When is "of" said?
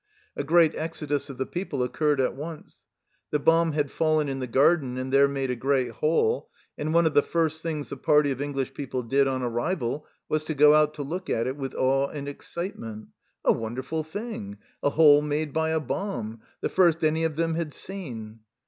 1.29-1.37, 7.05-7.13, 8.31-8.41, 17.23-17.35